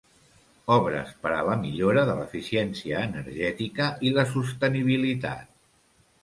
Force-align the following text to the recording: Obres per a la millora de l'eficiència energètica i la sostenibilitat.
Obres 0.75 1.09
per 1.25 1.33
a 1.35 1.43
la 1.47 1.57
millora 1.65 2.05
de 2.11 2.15
l'eficiència 2.19 3.03
energètica 3.09 3.91
i 4.09 4.15
la 4.17 4.25
sostenibilitat. 4.33 5.55